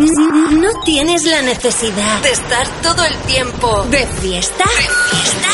[0.00, 4.64] ¿No tienes la necesidad de estar todo el tiempo de fiesta?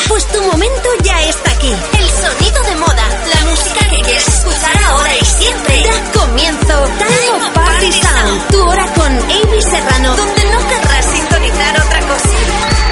[0.07, 1.67] Pues tu momento ya está aquí.
[1.67, 5.83] El sonido de moda, la música que quieres escuchar ahora y siempre.
[5.83, 11.81] Da comienzo Time of Party Sound, tu hora con Amy Serrano, donde no querrás sintonizar
[11.85, 12.86] otra cosa.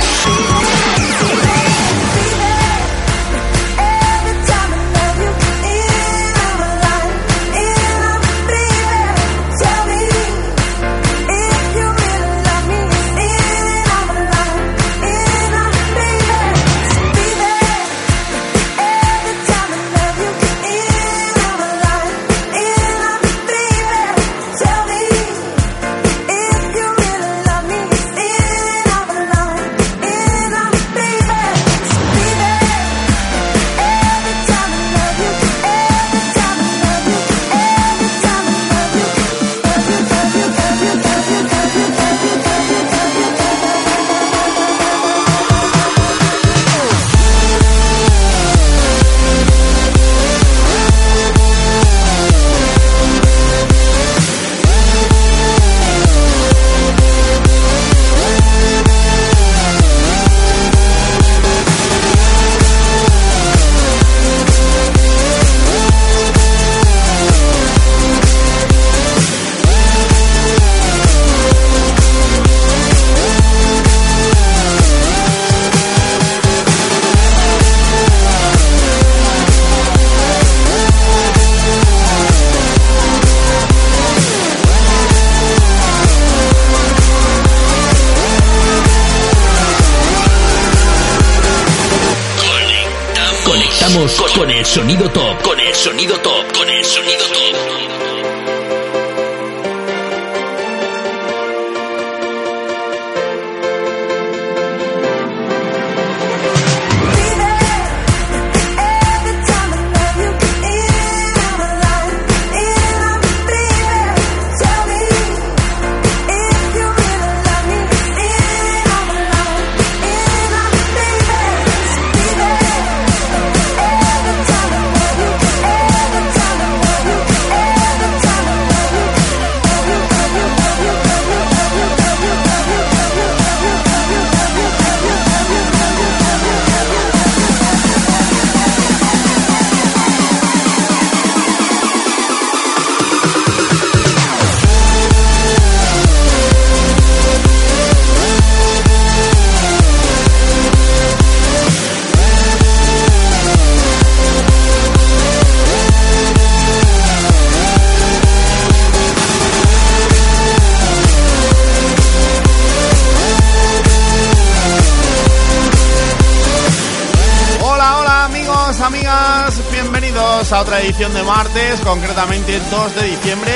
[170.66, 173.52] Otra edición de martes, concretamente 2 de diciembre,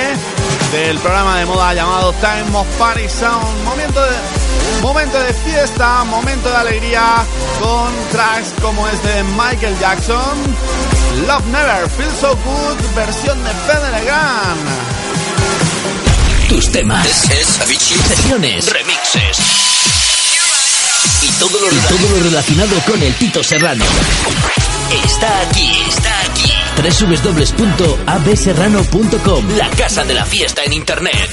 [0.72, 3.64] del programa de moda llamado Time of Party Sound.
[3.64, 4.12] Momento de,
[4.84, 7.26] momento de fiesta, momento de alegría,
[7.60, 10.38] con tracks como este de Michael Jackson,
[11.26, 14.14] Love Never Feels So Good, versión de Federer
[16.48, 19.38] Tus temas, sesiones, remixes
[21.24, 23.84] y todo, lo, y todo lo relacionado con el Tito Serrano.
[24.92, 26.59] Está aquí, está aquí.
[26.82, 31.30] www.abserrano.com La casa de la fiesta en internet.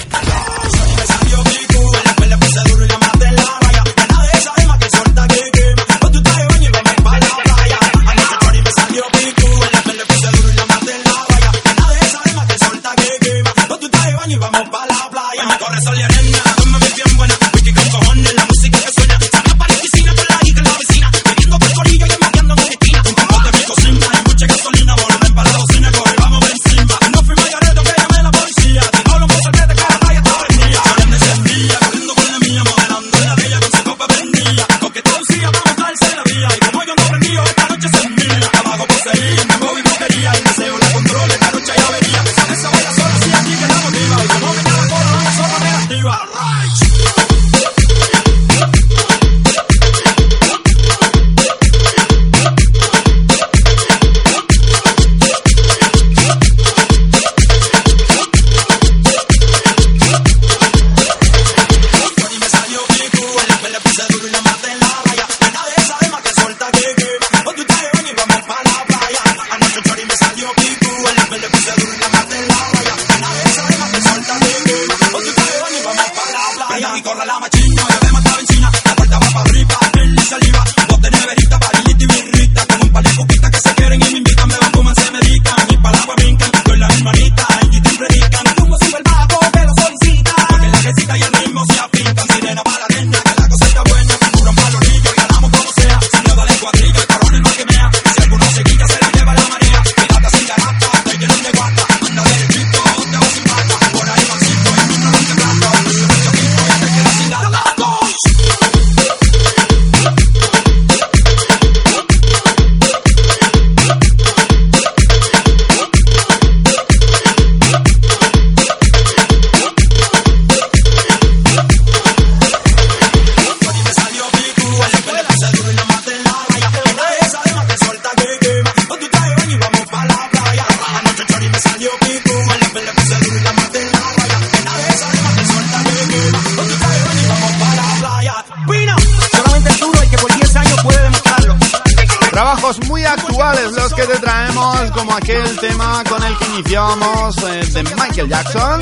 [146.59, 148.81] Iniciábamos eh, de Michael Jackson.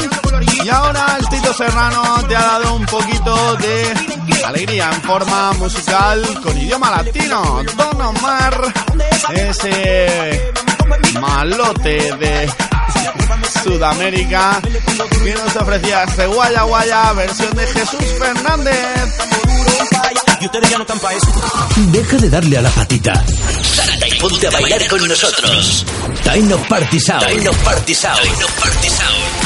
[0.65, 3.95] Y ahora el Tito Serrano te ha dado un poquito de
[4.45, 7.63] alegría en forma musical con idioma latino.
[7.77, 8.73] Don Omar,
[9.35, 10.53] ese
[11.21, 12.51] malote de
[13.63, 14.61] Sudamérica
[15.25, 19.19] que nos ofrecía este Guaya Guaya versión de Jesús Fernández.
[21.91, 23.25] Deja de darle a la patita.
[23.63, 25.87] Salta y ponte a bailar con nosotros.
[26.23, 27.27] Time of Party Sound.
[27.27, 28.21] Time of Party Sound.
[28.21, 29.44] Time of Party Sound.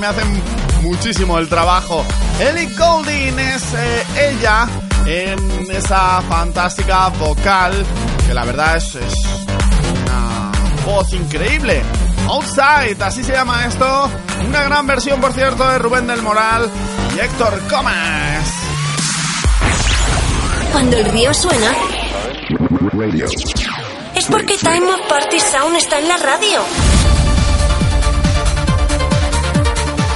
[0.00, 0.42] Me hacen
[0.82, 2.04] muchísimo el trabajo.
[2.40, 4.66] Ellie Golding es eh, ella
[5.04, 7.84] en esa fantástica vocal
[8.26, 9.14] que la verdad es, es
[10.02, 10.52] una
[10.86, 11.82] voz increíble.
[12.28, 14.10] Outside, así se llama esto.
[14.46, 16.70] Una gran versión, por cierto, de Rubén del Moral
[17.14, 18.46] y Héctor Comas.
[20.72, 21.72] Cuando el río suena,
[24.14, 26.99] es porque Time of Party Sound está en la radio.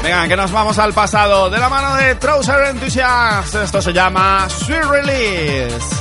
[0.04, 3.54] Venga, que nos vamos al pasado de la mano de Trouser Enthusiast.
[3.54, 5.94] Esto se llama Sweet Release.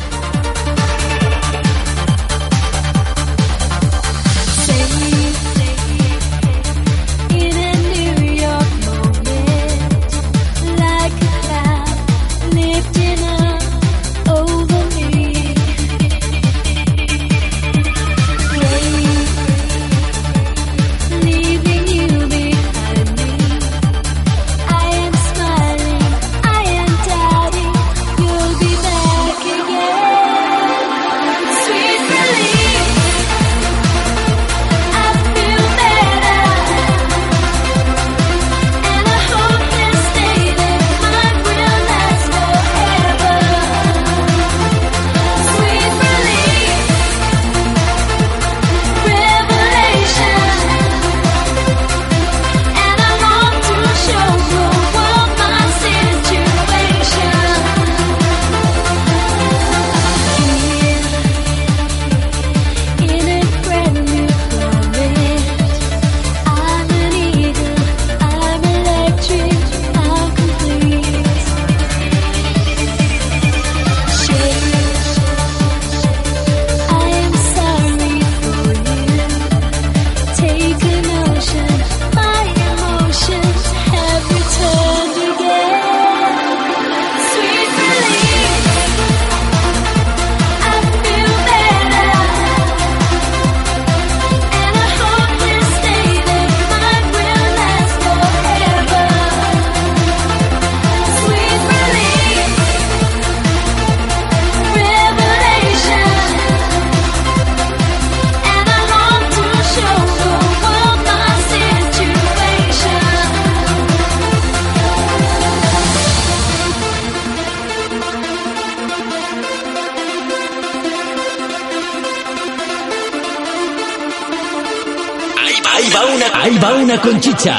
[127.00, 127.56] Conchicha.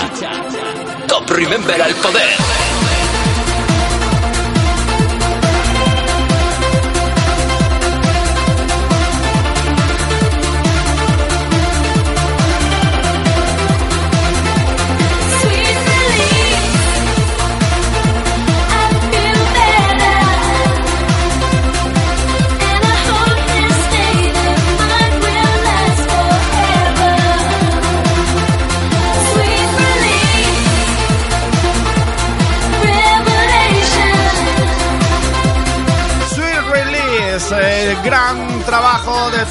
[1.06, 2.53] Top Remember al poder.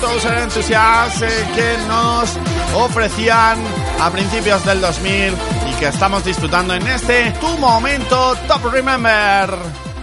[0.04, 2.30] Thousand Enthusiasts eh, que nos
[2.76, 3.58] ofrecían
[4.02, 5.34] a principios del 2000
[5.70, 9.50] y que estamos disfrutando en este Tu Momento Top Remember.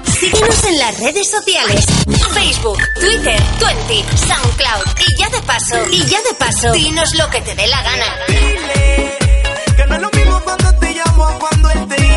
[0.05, 1.85] Síguenos en las redes sociales.
[2.33, 4.87] Facebook, Twitter, Twenty, SoundCloud.
[5.07, 8.07] Y ya de paso, y ya de paso, dinos lo que te dé la gana.
[8.27, 9.19] Dile
[9.77, 12.10] que no es lo mismo cuando te llamo cuando él te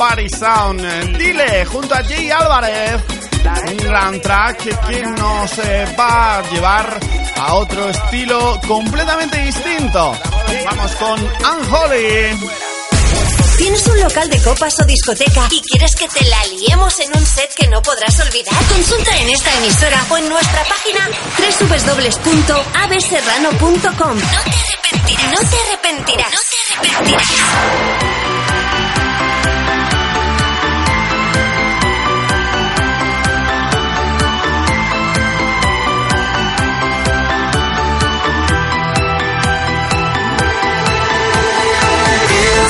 [0.00, 0.80] Party Sound.
[1.18, 3.02] Dile, junto a Jay Álvarez,
[3.68, 5.50] un gran track que nos
[5.98, 6.98] va a llevar
[7.36, 10.16] a otro estilo completamente distinto.
[10.64, 12.34] Vamos con Unholy.
[13.58, 17.26] ¿Tienes un local de copas o discoteca y quieres que te la liemos en un
[17.26, 18.54] set que no podrás olvidar?
[18.70, 24.18] Consulta en esta emisora o en nuestra página www.abserrano.com.
[24.18, 25.30] No te arrepentirás.
[25.30, 26.32] No te arrepentirás.
[26.32, 26.40] No
[26.80, 28.29] te arrepentirás.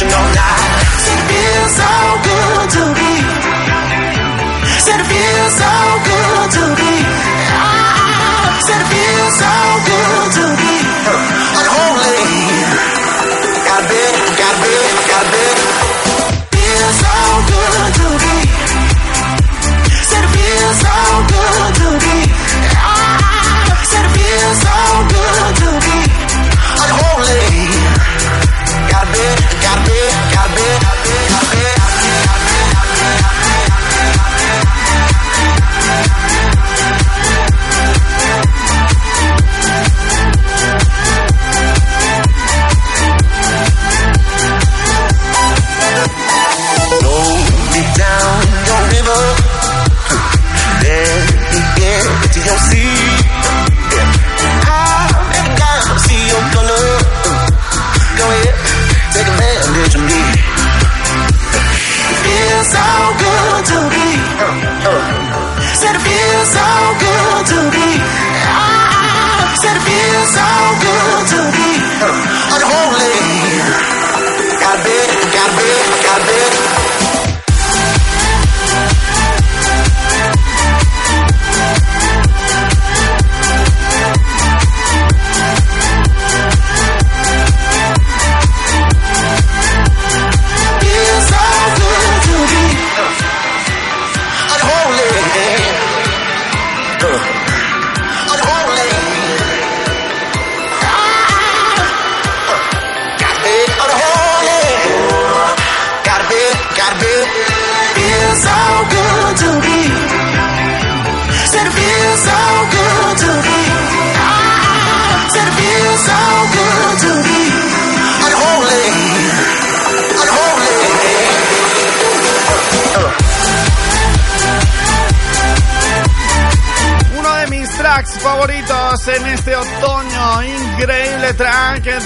[0.00, 0.72] all night.
[1.04, 1.92] It feels so
[2.24, 3.01] good to be.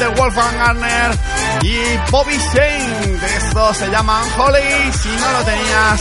[0.07, 1.19] De Wolfgang Garner
[1.62, 3.19] y Bobby Shane.
[3.37, 4.92] Esto se llama Holly.
[4.92, 6.01] Si no lo tenías,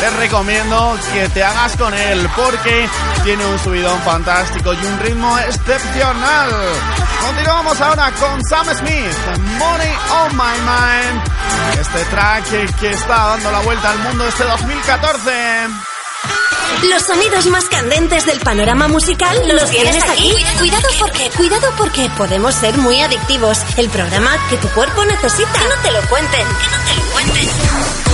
[0.00, 2.88] te recomiendo que te hagas con él porque
[3.24, 6.50] tiene un subidón fantástico y un ritmo excepcional.
[7.20, 9.16] Continuamos ahora con Sam Smith,
[9.58, 11.22] Money on My Mind.
[11.80, 15.91] Este track que está dando la vuelta al mundo este 2014.
[16.88, 20.34] Los sonidos más candentes del panorama musical los tienes aquí.
[20.58, 23.58] Cuidado porque, cuidado porque podemos ser muy adictivos.
[23.76, 25.52] El programa que tu cuerpo necesita.
[25.52, 26.40] Que no te lo cuenten.
[26.40, 28.11] Que no te lo cuenten.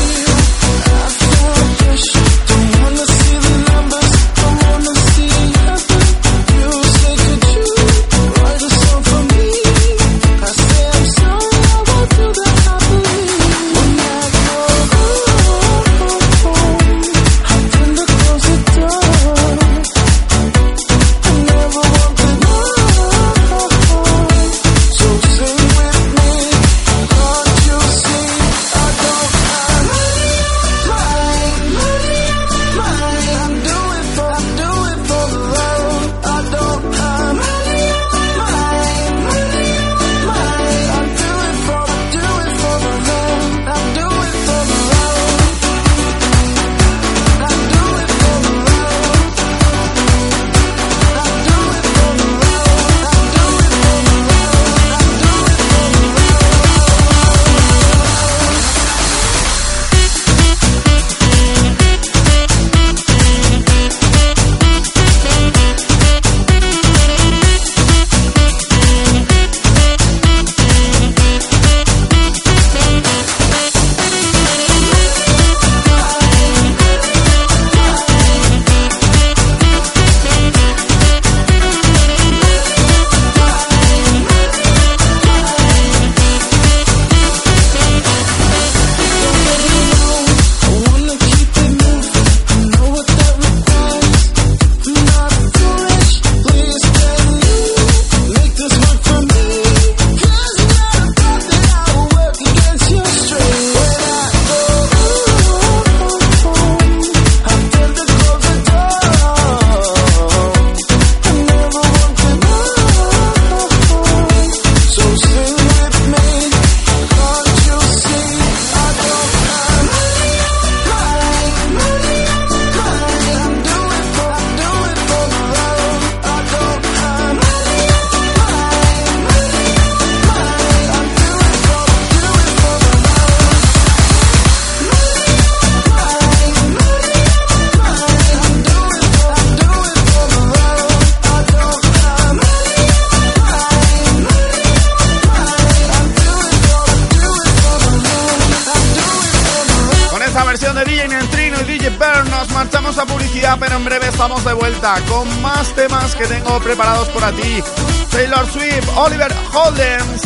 [155.06, 157.62] Con más temas que tengo preparados para ti.
[158.10, 160.22] Taylor Swift, Oliver Holdens,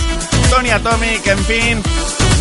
[0.50, 1.82] Tony Atomic, en fin,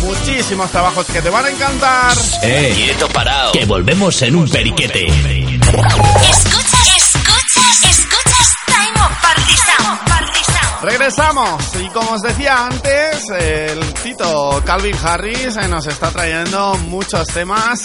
[0.02, 2.16] muchísimos trabajos que te van a encantar.
[2.42, 5.06] Eh, quieto parado, que volvemos en un periquete.
[5.06, 10.82] Escuchas, escuchas, escuchas Time of Party Sound.
[10.82, 17.26] Regresamos y como os decía antes, el Tito Calvin Harris eh, nos está trayendo muchos
[17.28, 17.82] temas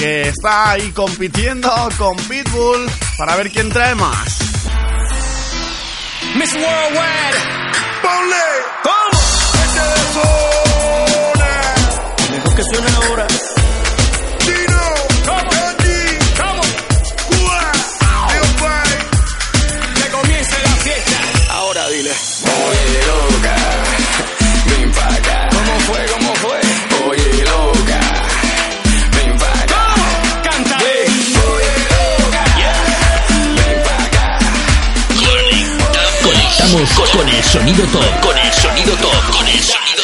[0.00, 4.38] que está ahí compitiendo con Pitbull para ver quién trae más.
[6.36, 7.36] Miss Worldwide,
[8.00, 8.36] ¡Ponle!
[8.82, 9.20] ¿cómo?
[9.62, 9.80] Este
[12.32, 13.26] Mejor que suene ahora.
[36.70, 39.99] Con el sonido top, con el sonido top, con el sonido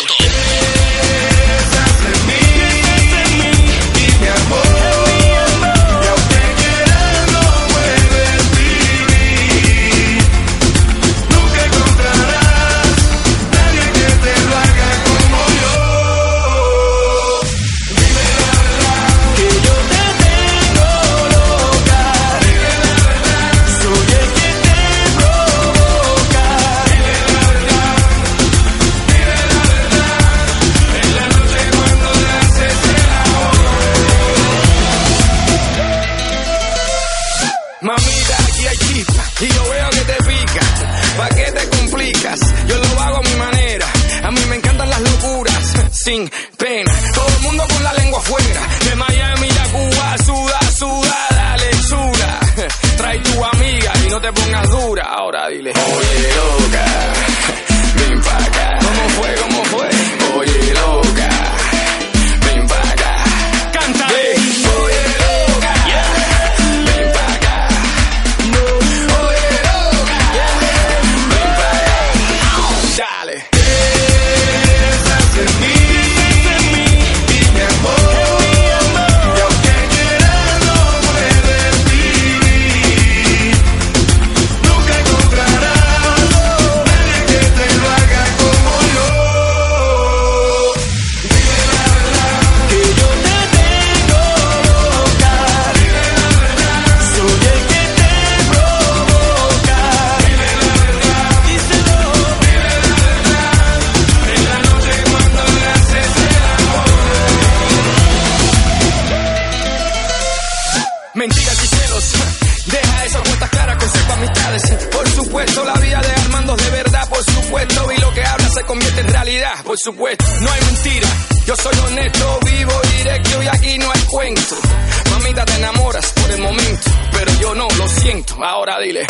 [128.39, 129.07] Ahora dile.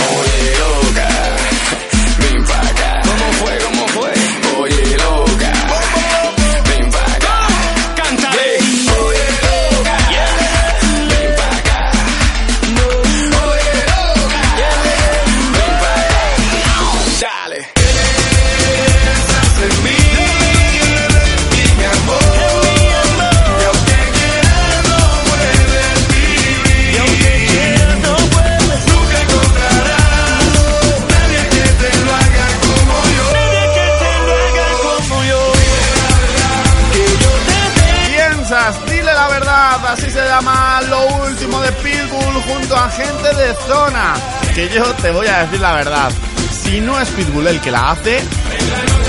[44.57, 46.11] que yo te voy a decir la verdad.
[46.51, 48.23] Si no es Pitbull el que la hace,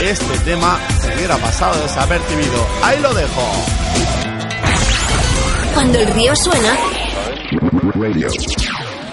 [0.04, 2.68] este tema se hubiera pasado desapercibido.
[2.84, 3.42] Ahí lo dejo.
[5.74, 6.78] Cuando el río suena,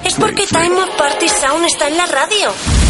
[0.03, 2.84] es porque Time of Party Sound está en la radio.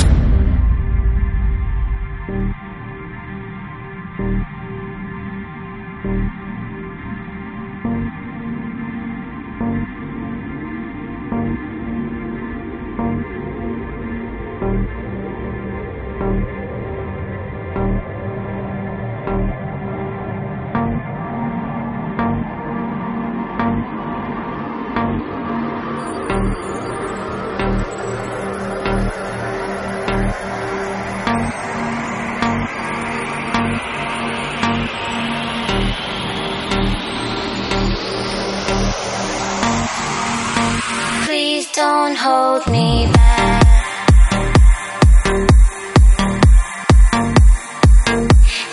[41.77, 43.63] don't hold me back.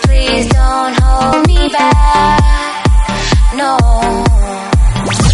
[0.04, 2.86] Please don't hold me back.
[3.56, 3.78] No.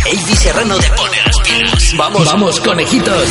[0.05, 1.93] Avi Serrano te pone las pilas.
[1.97, 3.29] Vamos, vamos, conejitos.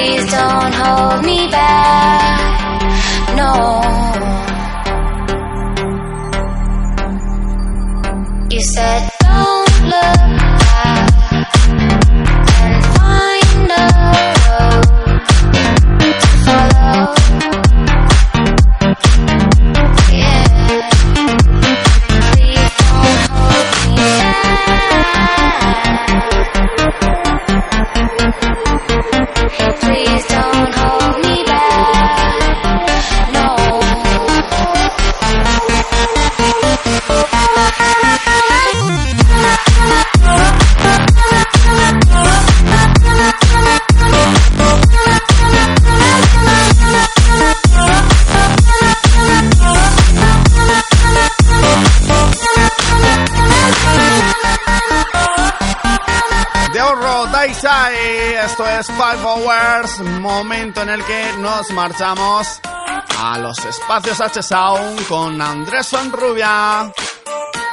[0.00, 3.36] please don't hold me back.
[3.36, 4.29] No.
[58.80, 62.60] es Five Hours, momento en el que nos marchamos
[63.18, 66.90] a los espacios H Sound con Andrés Sonrubia.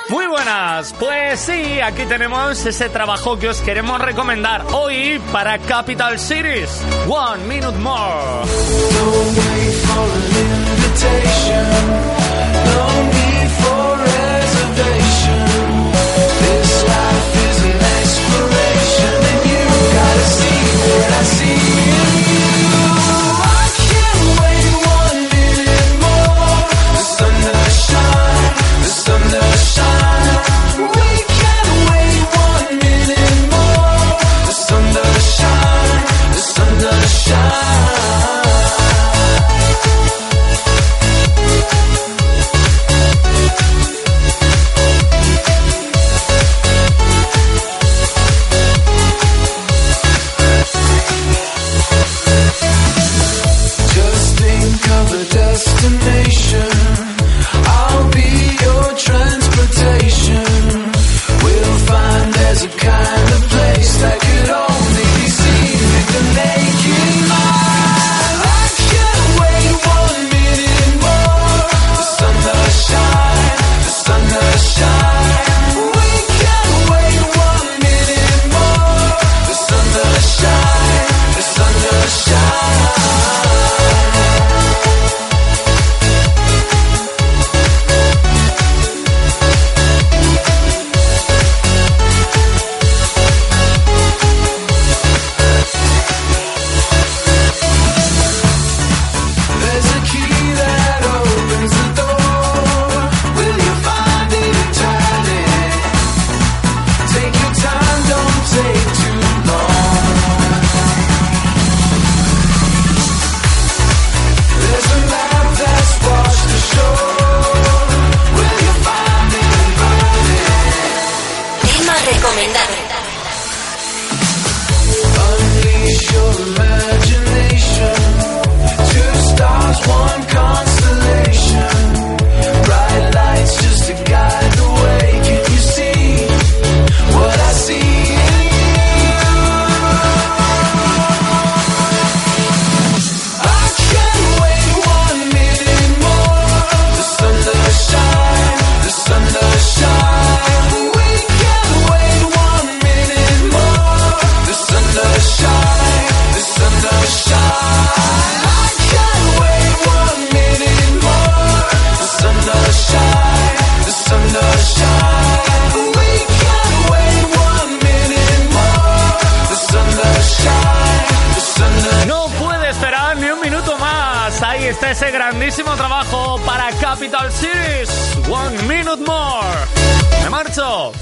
[0.09, 6.19] Muy buenas, pues sí, aquí tenemos ese trabajo que os queremos recomendar hoy para Capital
[6.19, 6.81] Cities.
[7.07, 8.43] One minute more.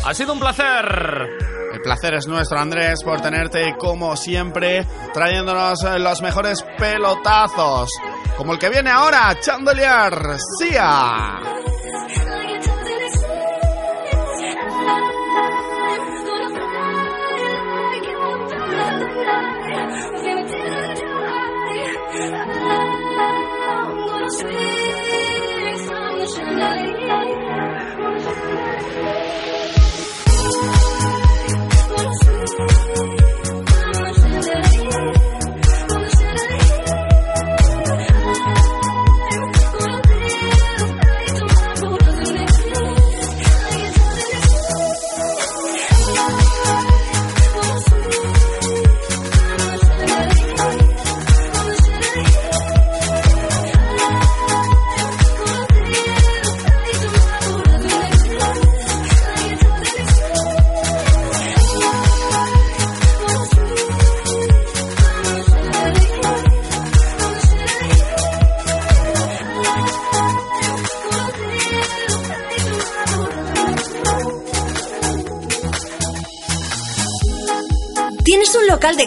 [0.05, 1.29] Ha sido un placer.
[1.73, 7.89] El placer es nuestro, Andrés, por tenerte como siempre, trayéndonos eh, los mejores pelotazos,
[8.37, 11.39] como el que viene ahora, Chandelier, SIA.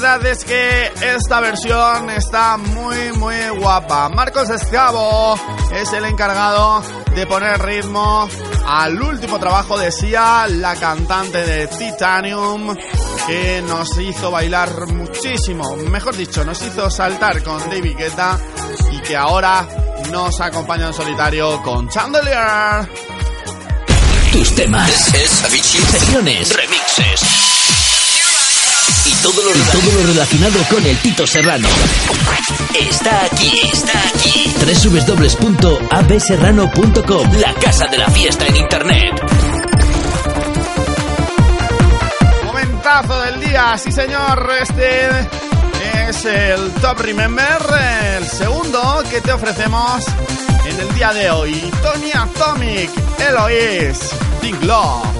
[0.00, 4.08] Verdad es que esta versión está muy muy guapa.
[4.08, 5.38] Marcos Escavo
[5.72, 6.82] es el encargado
[7.14, 8.26] de poner ritmo
[8.66, 12.74] al último trabajo de Sia, la cantante de Titanium,
[13.26, 18.38] que nos hizo bailar muchísimo, mejor dicho, nos hizo saltar con David Guetta
[18.92, 19.68] y que ahora
[20.10, 22.88] nos acompaña en solitario con Chandelier.
[24.32, 27.29] Tus temas, sesiones, remixes
[29.06, 31.66] y todo lo, y todo lo relacionado con el Tito Serrano.
[32.74, 34.54] Está aquí, está aquí.
[34.88, 39.12] www.abserrano.com La casa de la fiesta en internet.
[42.44, 45.08] Momentazo del día, sí señor, este
[46.08, 47.58] es el Top Remember,
[48.16, 50.04] el segundo que te ofrecemos
[50.66, 51.70] en el día de hoy.
[51.82, 53.98] Tony Atomic, Eloís,
[54.40, 55.19] Think Love.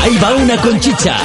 [0.00, 1.16] Ahí va una, conchicha.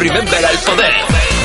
[0.00, 1.37] Remember al poder.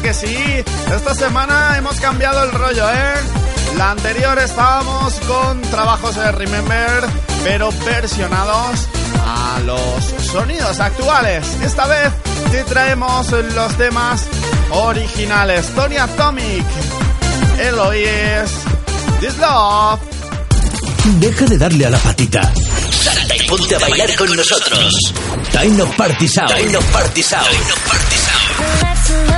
[0.00, 0.36] que sí?
[0.94, 3.14] Esta semana hemos cambiado el rollo, ¿eh?
[3.76, 7.04] La anterior estábamos con trabajos de Remember,
[7.44, 8.88] pero versionados
[9.24, 11.46] a los sonidos actuales.
[11.62, 12.12] Esta vez
[12.50, 14.24] te traemos los temas
[14.70, 15.66] originales.
[15.74, 16.64] Tony Atomic,
[17.58, 18.50] Eloise,
[19.20, 19.34] This
[21.20, 22.52] Deja de darle a la patita.
[22.90, 24.94] Sárate y ponte a bailar con nosotros.
[25.52, 26.50] Time of Party Sound.
[26.50, 29.35] Time of Party Time of Party Sound.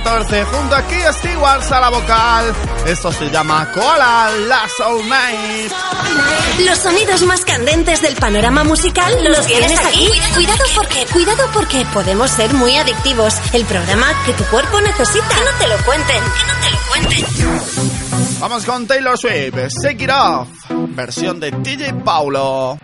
[0.00, 2.52] 2014 junto a Kia Stewart a la vocal.
[2.86, 5.68] Esto se llama Cola, la Soulmate.
[6.66, 10.08] Los sonidos más candentes del panorama musical los, tienes, aquí.
[10.34, 13.36] Cuidado porque, cuidado porque podemos ser muy adictivos.
[13.52, 15.28] El programa que tu cuerpo necesita.
[15.28, 18.40] Que no te lo cuenten, que no te lo cuenten.
[18.40, 20.48] Vamos con Taylor Swift, Shake It Off,
[20.88, 22.78] versión de TJ Paulo.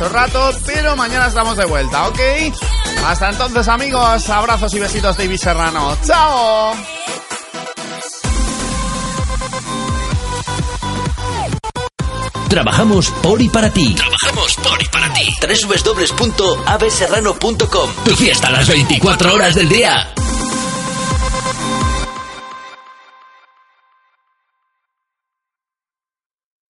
[0.00, 2.18] Nuestro rato, pero mañana estamos de vuelta, ¿ok?
[3.04, 5.96] Hasta entonces amigos, abrazos y besitos David Serrano.
[6.06, 6.74] ¡Chao!
[12.48, 13.94] Trabajamos por y para ti.
[13.94, 15.32] Trabajamos por y para ti.
[16.18, 20.12] www.abeserrano.com Tu fiesta a las 24 horas del día.